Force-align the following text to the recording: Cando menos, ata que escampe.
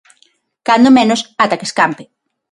Cando 0.67 0.95
menos, 0.97 1.21
ata 1.43 1.59
que 1.59 1.67
escampe. 1.69 2.03